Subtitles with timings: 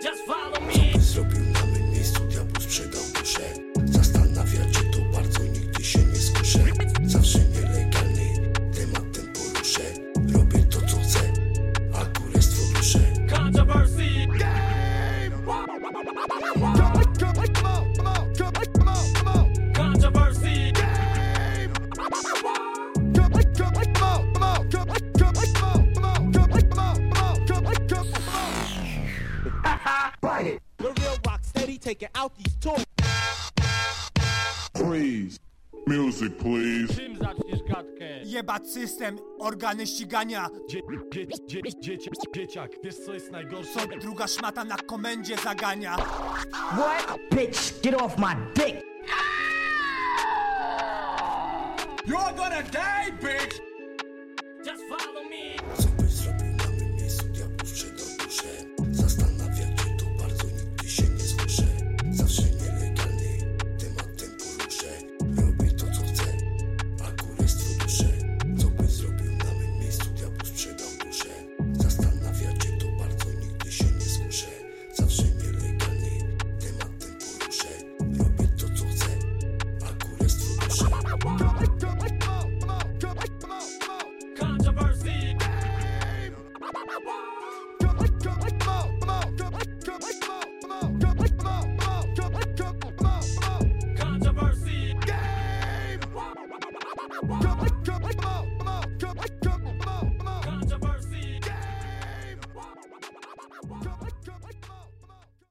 [0.00, 1.77] Just follow me.
[31.88, 32.84] Taking out these toys.
[34.76, 35.38] Freeze.
[35.86, 36.94] Music, please.
[36.94, 38.22] Czym zaczniesz gadkę?
[38.24, 40.80] Jebać system, organy ścigania Dzie,
[41.12, 43.72] dzie, dzie, dzieciak, dzieciak, wiesz co jest najgorsze?
[43.72, 45.96] Co druga szmata na komendzie zagania
[46.52, 47.18] What?
[47.30, 48.84] Bitch, get off my dick!
[52.06, 53.67] You're gonna die, bitch!
[88.24, 88.57] go.